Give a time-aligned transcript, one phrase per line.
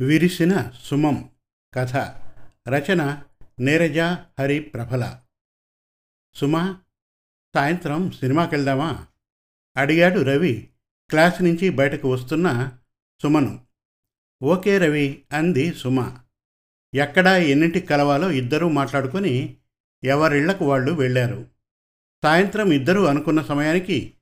[0.00, 1.30] విరిసిన సుమం
[1.74, 1.96] కథ
[2.68, 3.22] రచన
[3.60, 3.98] నీరజ
[4.40, 5.20] హరి ప్రభల
[6.34, 6.80] సుమా
[7.54, 9.06] సాయంత్రం సినిమాకి వెళ్దామా
[9.76, 10.68] అడిగాడు రవి
[11.10, 12.78] క్లాస్ నుంచి బయటకు వస్తున్న
[13.22, 13.60] సుమను.
[14.42, 16.18] ఓకే రవి అంది సుమ.
[16.94, 19.56] ఎక్కడ ఎన్నింటికి కలవాలో ఇద్దరూ మాట్లాడుకొని
[20.04, 21.46] ఎవరిళ్ళకు వాళ్ళు వెళ్ళారు.
[22.24, 24.14] సాయంత్రం ఇద్దరూ అనుకున్న సమయానికి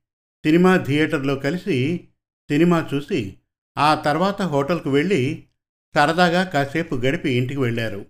[0.44, 2.08] సినిమా థియేటర్లో కలిసి
[2.50, 3.36] సినిమా చూసి
[3.78, 5.46] ఆ తర్వాత హోటల్కు వెళ్ళి
[5.94, 8.06] సరదాగా కాసేపు గడిపి ఇంటికి వెళ్ళారు.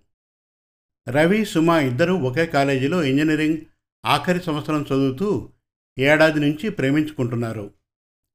[1.09, 3.59] రవి సుమ ఇద్దరూ ఒకే కాలేజీలో ఇంజనీరింగ్
[4.07, 5.53] ఆఖరి సంవత్సరం చదువుతూ
[5.99, 7.71] ఏడాది నుంచి ప్రేమించుకుంటున్నారు.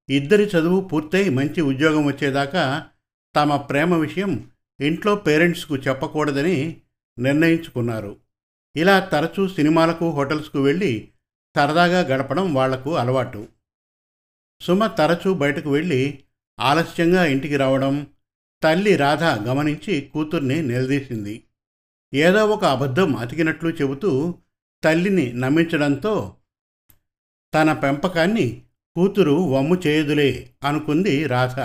[0.09, 2.87] ఇద్దరి చదువు పూర్తయి మంచి ఉద్యోగం వచ్చేదాకా
[3.35, 6.81] తమ ప్రేమ విషయం ఇంట్లో పేరెంట్స్కు చెప్పకూడదని
[7.19, 8.17] నిర్ణయించుకున్నారు.
[8.75, 11.09] ఇలా తరచూ సినిమాలకు హోటల్స్కు వెళ్ళి
[11.55, 13.47] సరదాగా గడపడం వాళ్ళకు అలవాటు.
[14.61, 16.23] సుమ తరచూ బయటకు వెళ్ళి
[16.59, 18.07] ఆలస్యంగా ఇంటికి రావడం
[18.63, 21.43] తల్లి రాధ గమనించి కూతుర్ని నిలదీసింది.
[22.13, 24.35] ఏదో ఒక అబద్ధం అతికినట్లు చెబుతూ
[24.83, 26.35] తల్లిని నమ్మించడంతో
[27.53, 28.61] తన పెంపకాన్ని
[28.95, 31.59] కూతురు వమ్ము చేయదులే అనుకుంది రాధ.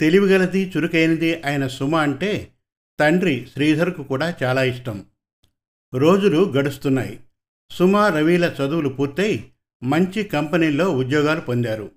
[0.00, 2.52] తెలివిగలది చురుకైనది అయిన సుమ అంటే
[3.00, 5.04] తండ్రి శ్రీధర్కు కూడా చాలా ఇష్టం.
[5.94, 7.20] రోజులు గడుస్తున్నాయి.
[7.70, 9.50] సుమ రవిల చదువులు పూర్తయి
[9.82, 11.90] మంచి కంపెనీల్లో ఉద్యోగాలు పొందారు.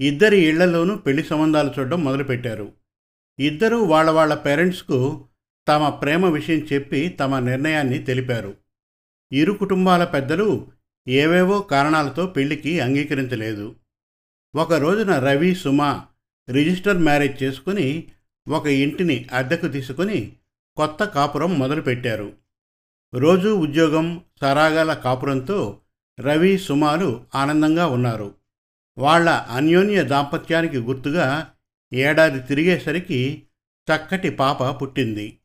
[0.00, 2.72] ఇద్దరి ఇళ్ళలోనూ పెళ్ళి సంబంధాలు చూడడం మొదలుపెట్టారు.
[3.40, 5.24] ఇద్దరూ వాళ్ళ వాళ్ళ పేరెంట్స్కు
[5.68, 8.54] తమ ప్రేమ విషయం చెప్పి తమ నిర్ణయాన్ని తెలిపారు.
[9.32, 10.68] ఇరు కుటుంబాల పెద్దలు
[11.08, 13.74] ఏవేవో కారణాలతో పెళ్ళికి అంగీకరించలేదు.
[14.56, 16.02] ఒక రోజున రవి సుమ
[16.50, 18.08] రిజిస్టర్ మ్యారేజ్ చేసుకుని
[18.48, 20.32] ఒక ఇంటిని అద్దెకు తీసుకుని
[20.76, 22.32] కొత్త కాపురం మొదలుపెట్టారు.
[23.14, 25.80] రోజూ ఉద్యోగం సరాగాల కాపురంతో
[26.20, 28.34] రవి సుమాలు ఆనందంగా ఉన్నారు.
[28.98, 31.52] వాళ్ళ అన్యోన్య దాంపత్యానికి గుర్తుగా
[31.94, 33.42] ఏడాది తిరిగేసరికి
[33.88, 35.38] చక్కటి పాప పుట్టింది.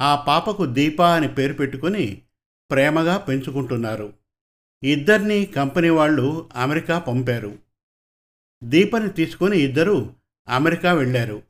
[0.00, 2.22] ఆ పాపకు దీప అని పేరు పెట్టుకుని
[2.70, 4.12] ప్రేమగా పెంచుకుంటున్నారు.
[4.82, 7.58] ఇద్దరినీ కంపెనీ వాళ్ళు అమెరికా పంపారు.
[8.64, 10.14] దీపని తీసుకొని ఇద్దరు
[10.48, 11.42] అమెరికా వెళ్ళారు.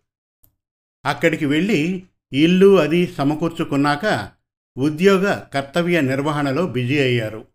[1.04, 4.30] అక్కడికి వెళ్ళి ఇల్లు అది సమకూర్చుకున్నాక
[4.78, 7.46] ఉద్యోగ కర్తవ్య నిర్వహణలో బిజీ అయ్యారు.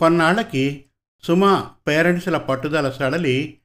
[0.00, 0.84] కొన్నాళ్ళకి
[1.22, 3.58] సుమ పేరెంట్స్ల పట్టుదల సడలి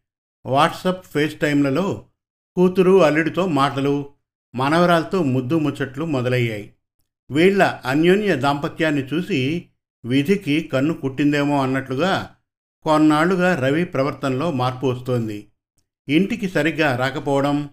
[0.46, 2.06] వాట్సప్ ఫేస్ టైంలలో
[2.56, 4.10] కూతురు అల్లుడితో మాటలు
[4.56, 6.74] మనవరాలతో ముద్దు ముచ్చట్లు మొదలయ్యాయి.
[7.32, 9.68] వీళ్ళ అన్యోన్య దాంపత్యాన్ని చూసి
[10.06, 12.36] విధికి కన్ను కుట్టిందేమో అన్నట్లుగా
[12.84, 15.48] కొన్నాళ్ళుగా రవి ప్రవర్తనలో మార్పు వస్తోంది.
[16.08, 17.70] ఇంటికి సరిగ్గా రాకపోవడం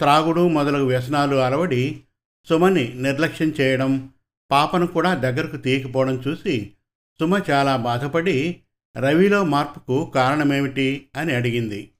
[0.00, 2.00] త్రాగుడు మొదలగు వ్యసనాలు అలవడి
[2.48, 4.10] సుమని నిర్లక్ష్యం చేయడం
[4.50, 6.72] పాపను కూడా దగ్గరకు తీయకపోవడం చూసి
[7.20, 8.60] సుమ చాలా బాధపడి
[8.96, 11.90] రవిలో మార్పుకు కారణమేమిటి అని అడిగింది.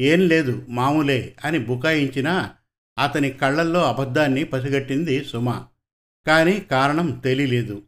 [0.00, 2.54] ఏం లేదు మామూలే అని బుకాయించినా
[2.98, 5.64] అతని కళ్ళల్లో అబద్ధాన్ని పసిగట్టింది సుమ.
[6.26, 7.82] కానీ కారణం తెలియలేదు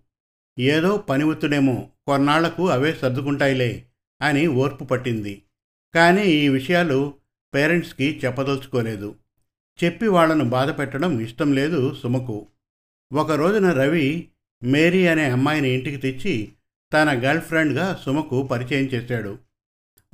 [0.59, 3.85] ఏదో పనివుతుడేమో కొన్నాళ్ళకు అవే సర్దుకుంటాయిలే
[4.23, 5.43] అని ఓర్పు పట్టింది.
[5.95, 7.15] కానీ ఈ విషయాలు
[7.55, 9.15] పేరెంట్స్కి చెప్పదలుచుకోలేదు.
[9.85, 12.47] చెప్పి వాళ్ళను బాధ పెట్టడం ఇష్టం లేదు సుమకు.
[13.13, 14.29] ఒక రోజున రవి
[14.63, 16.53] మేరీ అనే అమ్మాయిని ఇంటికి తెచ్చి
[16.93, 19.39] తన గర్ల్ ఫ్రెండ్గా సుమకు పరిచయం చేశాడు.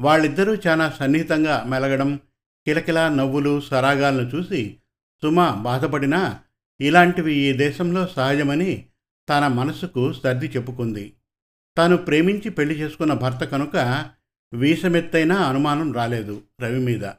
[0.02, 2.20] వాళ్ళిద్దరూ చాలా సన్నిహితంగా మెలగడం
[2.66, 4.76] కిలకిలా నవ్వులు సరాగాలను చూసి
[5.22, 6.40] సుమ బాధపడినా
[6.80, 8.86] ఇలాంటివి ఈ దేశంలో సహజమని
[9.28, 11.12] తన మనసుకు సర్ది చెప్పుకుంది.
[11.76, 14.06] తాను ప్రేమించి పెళ్ళి చేసుకున్న భర్త కనుక
[14.54, 17.10] వీసమెత్తైనా అనుమానం రాలేదు రవి మీద.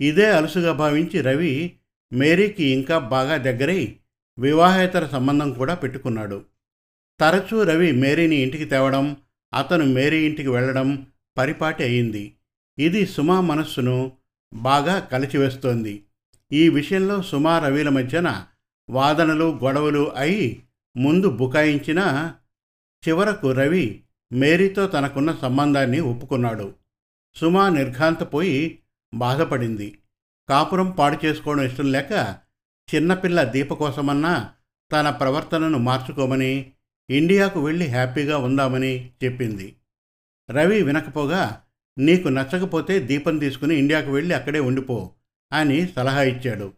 [0.00, 1.72] ఇదే అలుసుగా భావించి రవి
[2.12, 3.96] మేరీకి ఇంకా బాగా దగ్గరై
[4.38, 6.44] వివాహేతర సంబంధం కూడా పెట్టుకున్నాడు.
[7.20, 9.16] తరచూ రవి మేరీని ఇంటికి తేవడం
[9.54, 12.34] అతను మేరీ ఇంటికి వెళ్ళడం పరిపాటి అయింది.
[12.78, 14.12] ఇది సుమా మనస్సును
[14.54, 16.04] బాగా కలిచివేస్తోంది.
[16.52, 18.46] ఈ విషయంలో సుమా రవిల మధ్యన
[18.90, 20.62] వాదనలు గొడవలు అయి
[20.96, 22.32] ముందు బుకాయించిన
[23.08, 24.02] చివరకు రవి
[24.32, 26.74] మేరీతో తనకున్న సంబంధాన్ని ఒప్పుకున్నాడు.
[27.36, 28.78] సుమా నిర్ఘాంతపోయి
[29.14, 29.98] బాధపడింది.
[30.48, 32.36] కాపురం పాడు చేసుకోవడం ఇష్టం లేక
[32.94, 34.52] చిన్నపిల్ల దీప కోసమన్నా
[34.92, 36.72] తన ప్రవర్తనను మార్చుకోమని
[37.10, 39.76] ఇండియాకు వెళ్ళి హ్యాపీగా ఉందామని చెప్పింది.
[40.50, 41.62] రవి వినకపోగా
[41.98, 45.10] నీకు నచ్చకపోతే దీపం తీసుకుని ఇండియాకు వెళ్ళి అక్కడే ఉండిపో
[45.52, 46.72] అని సలహా ఇచ్చాడు.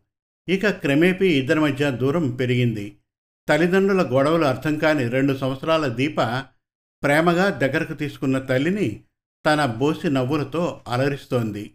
[0.49, 2.97] ఇక క్రమేపీ ఇద్దరి మధ్య దూరం పెరిగింది.
[3.49, 6.20] తల్లిదండ్రుల గొడవలు అర్థం కాని రెండు సంవత్సరాల దీప
[7.03, 9.03] ప్రేమగా దగ్గరకు తీసుకున్న తల్లిని
[9.47, 11.75] తన బోసి నవ్వులతో అలరిస్తోంది.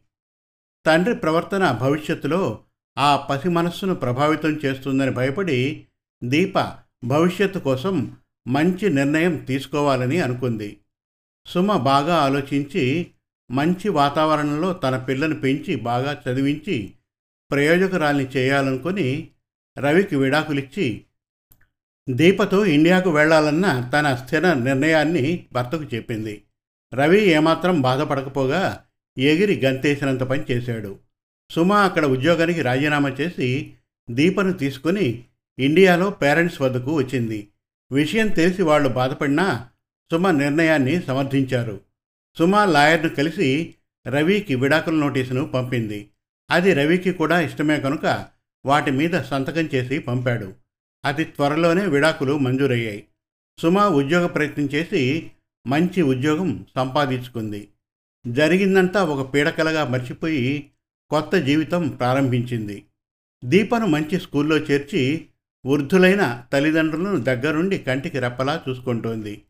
[0.85, 2.59] తండ్రి ప్రవర్తన భవిష్యత్తులో
[2.97, 5.85] ఆ పసి మనస్సును ప్రభావితం చేస్తుందని భయపడి
[6.23, 6.75] దీప
[7.05, 8.17] భవిష్యత్తు కోసం
[8.47, 10.79] మంచి నిర్ణయం తీసుకోవాలని అనుకుంది.
[11.45, 13.07] సుమ బాగా ఆలోచించి
[13.51, 16.93] మంచి వాతావరణంలో తన పిల్లను పెంచి బాగా చదివించి
[17.51, 19.29] ప్రయోజకురాల్ని చేయాలనుకుని
[19.77, 21.03] రవికి విడాకులిచ్చి
[22.09, 26.43] దీపతో ఇండియాకు వెళ్ళాలన్న తన స్థిర నిర్ణయాన్ని భర్తకు చెప్పింది.
[26.93, 28.83] రవి ఏమాత్రం బాధపడకపోగా
[29.17, 30.99] ఎగిరి గంతేసినంత పని చేశాడు.
[31.49, 33.73] సుమ అక్కడ ఉద్యోగానికి రాజీనామా చేసి
[34.11, 35.23] దీపను తీసుకుని
[35.59, 37.47] ఇండియాలో పేరెంట్స్ వద్దకు వచ్చింది.
[37.91, 39.69] విషయం తెలిసి వాళ్ళు బాధపడినా
[40.11, 41.81] సుమ నిర్ణయాన్ని సమర్థించారు.
[42.37, 43.75] సుమ లాయర్ను కలిసి
[44.07, 46.09] రవికి విడాకుల నోటీసును పంపింది.
[46.51, 48.27] అది రవికి కూడా ఇష్టమే కనుక
[48.65, 50.53] వాటి మీద సంతకం చేసి పంపాడు.
[51.05, 53.03] అతి త్వరలోనే విడాకులు మంజూరయ్యాయి.
[53.59, 55.31] సుమ ఉద్యోగ ప్రయత్నం చేసి
[55.67, 57.67] మంచి ఉద్యోగం సంపాదించుకుంది.
[58.27, 60.69] జరిగిందంతా ఒక పీడకలగా మర్చిపోయి
[61.09, 62.83] కొత్త జీవితం ప్రారంభించింది.
[63.45, 65.25] దీపను మంచి స్కూల్లో చేర్చి
[65.65, 69.41] వృద్ధులైన తల్లిదండ్రులను దగ్గరుండి కంటికి రెప్పలా చూసుకుంటోంది.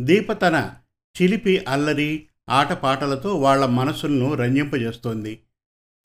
[0.00, 0.74] దీప తన
[1.22, 5.40] చిలిపి అల్లరి ఆటపాటలతో వాళ్ళ మనసులను రంజింపజేస్తోంది.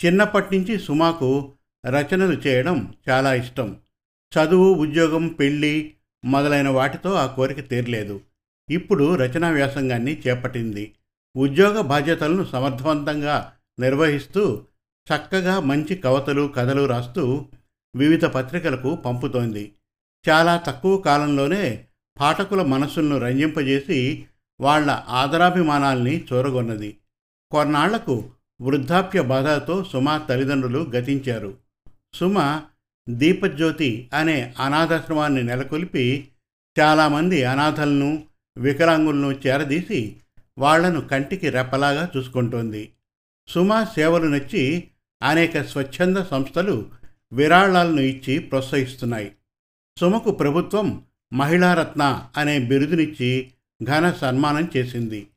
[0.06, 1.54] చిన్నప్పటి నుంచి సుమాకు
[1.86, 3.78] రచనలు చేయడం చాలా ఇష్టం.
[4.32, 5.94] చదువు ఉద్యోగం పెళ్ళి
[6.26, 8.22] మొదలైన వాటితో ఆ కోరిక తీరలేదు.
[8.70, 10.96] ఇప్పుడు రచనా వ్యాసంగాన్ని చేపట్టింది.
[11.38, 14.66] ఉద్యోగ బాధ్యతలను సమర్థవంతంగా నిర్వహిస్తూ
[15.16, 17.46] చక్కగా మంచి కవతలు కథలు రాస్తూ
[17.96, 19.72] వివిధ పత్రికలకు పంపుతోంది.
[20.30, 21.88] చాలా తక్కువ కాలంలోనే
[22.22, 24.26] పాఠకుల మనస్సులను రంజింపజేసి
[24.62, 26.98] వాళ్ళ ఆదరాభిమానాల్ని చూరగొన్నది.
[27.52, 28.30] కొన్నాళ్ళకు
[28.62, 31.58] వృద్ధాప్య బాధతో సుమ తల్లిదండ్రులు గతించారు.
[32.14, 32.62] సుమ
[33.10, 36.28] దీపజ్యోతి అనే అనాథాశ్రమాన్ని నెలకొల్పి
[36.80, 38.24] చాలామంది అనాథలను
[38.58, 40.16] వికలాంగులను చేరదీసి
[40.58, 42.92] వాళ్ళను కంటికి రెప్పలాగా చూసుకుంటోంది.
[43.48, 44.88] సుమ సేవలు నచ్చి
[45.24, 46.86] అనేక స్వచ్ఛంద సంస్థలు
[47.34, 49.32] విరాళాలను ఇచ్చి ప్రోత్సహిస్తున్నాయి.
[50.00, 51.02] సుమకు ప్రభుత్వం
[51.34, 53.52] మహిళారత్న అనే బిరుదునిచ్చి
[53.84, 55.28] ఘన సన్మానం చేసింది.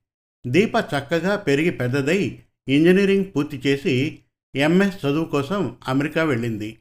[0.47, 2.39] దీప చక్కగా పెరిగి పెద్దదై
[2.69, 4.19] ఇంజనీరింగ్ పూర్తి చేసి
[4.57, 6.79] ఎంఎస్ చదువు కోసం అమెరికా వెళ్ళింది.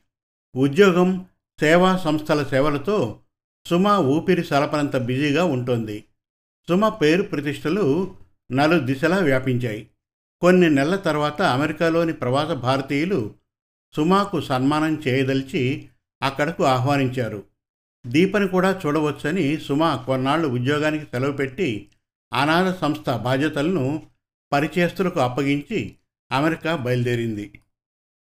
[0.56, 1.26] ఉద్యోగం
[1.60, 3.20] సేవా సంస్థల సేవలతో
[3.66, 6.04] సుమ ఊపిరి సలపనంత బిజీగా ఉంటుంది.
[6.70, 8.16] సుమ పేరు ప్రతిష్టలు
[8.52, 9.88] నలు దిశలా వ్యాపించాయి.
[10.42, 13.34] కొన్ని నెలల తర్వాత అమెరికాలోని ప్రవాస భారతీయులు
[13.96, 15.88] సుమాకు సన్మానం చేయదలిచి
[16.24, 17.44] అక్కడకు ఆహ్వానించారు.
[18.08, 21.90] దీపని కూడా చూడవచ్చని సుమ కొన్నాళ్ళు ఉద్యోగానికి సెలవు పెట్టి
[22.34, 24.08] అనాథ సంస్థ బాధ్యతలను
[24.54, 25.96] పరిచేస్తులకు అప్పగించి
[26.32, 27.60] అమెరికా బయలుదేరింది.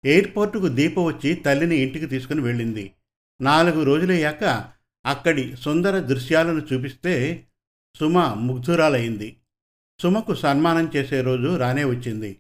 [0.06, 2.94] ఎయిర్పోర్టుకు దీప వచ్చి తల్లిని ఇంటికి తీసుకుని వెళ్ళింది.
[3.42, 4.72] నాలుగు రోజులయ్యాక
[5.06, 7.48] అక్కడి సుందర దృశ్యాలను చూపిస్తే
[8.00, 9.38] సుమ ముగ్ధురాలయ్యింది
[10.02, 12.38] సుమకు సన్మానం చేసే రోజు రానే వచ్చింది.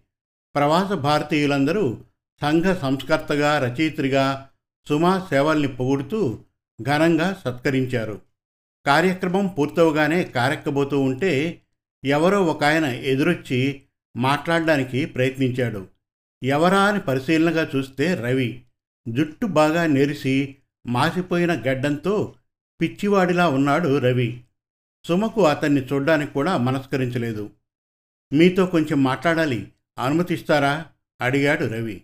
[0.55, 1.97] ప్రవాస భారతీయులందరూ
[2.41, 4.49] సంఘ సంస్కర్తగా రచయిత్రిగా
[4.87, 6.39] సుమ సేవల్ని పొగుడుతూ
[6.81, 8.21] ఘనంగా సత్కరించారు.
[8.85, 11.61] కార్యక్రమం పూర్తవగానే కారెక్కబోతూ ఉంటే
[12.05, 13.81] ఎవరో ఒక ఆయన ఎదురొచ్చి
[14.17, 15.87] మాట్లాడడానికి ప్రయత్నించాడు.
[16.43, 18.63] ఎవరా అని పరిశీలనగా చూస్తే రవి
[19.09, 20.55] జుట్టు బాగా నెరిసి
[20.87, 22.35] మాసిపోయిన గడ్డంతో
[22.81, 24.43] పిచ్చివాడిలా ఉన్నాడు రవి.
[25.05, 27.49] సుమకు అతన్ని చూడ్డానికి కూడా మనస్కరించలేదు.
[28.33, 30.85] మీతో కొంచెం మాట్లాడాలి అనుమతిస్తారా?
[31.21, 32.01] అడిగాడు రవి.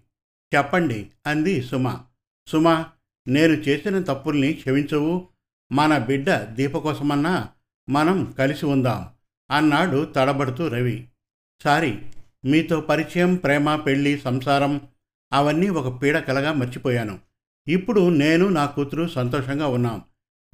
[0.56, 2.00] చెప్పండి అంది సుమ.
[2.48, 2.86] సుమ
[3.28, 5.28] నేను చేసిన తప్పుల్ని క్షమించవు.
[5.72, 7.50] మన బిడ్డ దీప కోసమన్నా
[7.90, 9.08] మనం కలిసి ఉందాం.
[9.52, 11.08] అన్నాడు తడబడుతూ రవి.
[11.64, 12.00] సారీ
[12.46, 14.82] మీతో పరిచయం ప్రేమ పెళ్ళి సంసారం
[15.34, 17.20] అవన్నీ ఒక పీడ కలగా మర్చిపోయాను.
[17.68, 20.02] ఇప్పుడు నేను నా కూతురు సంతోషంగా ఉన్నాం.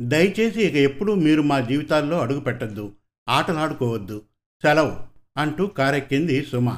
[0.01, 2.93] దయచేసి ఇక ఎప్పుడూ మీరు మా జీవితాల్లో అడుగు పెట్టద్దు
[3.29, 4.21] ఆటలాడుకోవద్దు.
[4.61, 4.97] సెలవు
[5.37, 6.77] అంటూ కారెక్కింది సుమ.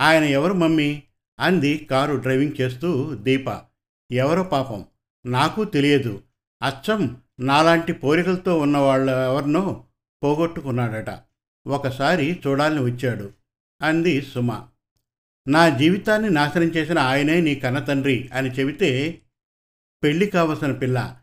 [0.00, 1.02] ఆయన ఎవరు మమ్మీ?
[1.40, 3.60] అంది కారు డ్రైవింగ్ చేస్తూ దీప.
[4.12, 4.84] ఎవరో పాపం.
[5.26, 6.22] నాకు తెలియదు.
[6.62, 9.84] అచ్చం నాలాంటి పోరికలతో ఉన్న వాళ్ళు ఎవరినో
[10.24, 11.18] పోగొట్టుకున్నాడట.
[11.66, 13.32] ఒకసారి చూడాలని వచ్చాడు.
[13.82, 14.66] అంది సుమ.
[15.48, 19.20] నా జీవితాన్ని నాశనం చేసిన ఆయనే నీ కన్నతండ్రి అని చెబితే
[20.02, 21.16] పెళ్ళి కావలసిన పిల్ల.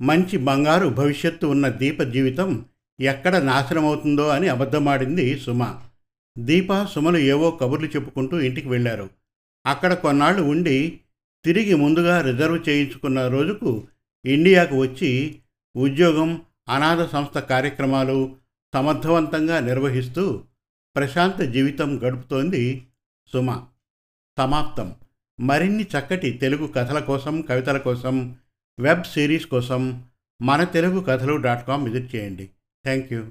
[0.00, 2.64] మంచి బంగారు భవిష్యత్తు ఉన్న దీప జీవితం
[3.00, 5.80] ఎక్కడ నాశనమవుతుందో అని అబద్ధమాడింది సుమ.
[6.38, 9.10] దీప సుమలు ఏవో కబుర్లు చెప్పుకుంటూ ఇంటికి వెళ్ళారు.
[9.66, 11.00] అక్కడ కొన్నాళ్ళు ఉండి
[11.44, 13.88] తిరిగి ముందుగా రిజర్వ్ చేయించుకున్న రోజుకు
[14.26, 15.38] ఇండియాకు వచ్చి
[15.76, 18.36] ఉద్యోగం అనాథ సంస్థ కార్యక్రమాలు
[18.74, 20.44] సమర్థవంతంగా నిర్వహిస్తూ
[20.96, 22.86] ప్రశాంత జీవితం గడుపుతోంది
[23.32, 23.66] సుమ.
[24.38, 24.94] సమాప్తం.
[25.40, 28.36] మరిన్ని చక్కటి తెలుగు కథల కోసం కవితల కోసం
[28.80, 30.04] వెబ్ సిరీస్ కోసం
[30.42, 32.50] మన తెలుగు కథలు డాట్ కామ్ విజిట్ చేయండి.
[32.84, 33.30] Thank you